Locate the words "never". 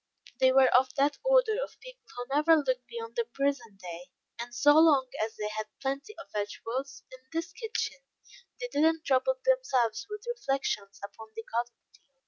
2.33-2.55